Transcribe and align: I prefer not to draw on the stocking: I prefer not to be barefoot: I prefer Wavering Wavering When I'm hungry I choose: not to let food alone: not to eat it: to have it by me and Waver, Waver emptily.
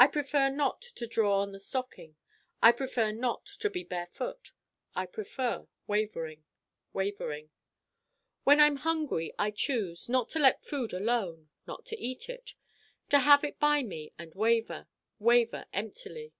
I 0.00 0.08
prefer 0.08 0.50
not 0.50 0.82
to 0.82 1.06
draw 1.06 1.38
on 1.40 1.52
the 1.52 1.60
stocking: 1.60 2.16
I 2.60 2.72
prefer 2.72 3.12
not 3.12 3.46
to 3.60 3.70
be 3.70 3.84
barefoot: 3.84 4.50
I 4.96 5.06
prefer 5.06 5.68
Wavering 5.86 6.42
Wavering 6.92 7.50
When 8.42 8.58
I'm 8.58 8.78
hungry 8.78 9.32
I 9.38 9.52
choose: 9.52 10.08
not 10.08 10.28
to 10.30 10.40
let 10.40 10.64
food 10.66 10.92
alone: 10.92 11.50
not 11.68 11.86
to 11.86 12.00
eat 12.00 12.28
it: 12.28 12.54
to 13.10 13.20
have 13.20 13.44
it 13.44 13.60
by 13.60 13.84
me 13.84 14.10
and 14.18 14.34
Waver, 14.34 14.88
Waver 15.20 15.66
emptily. 15.72 16.32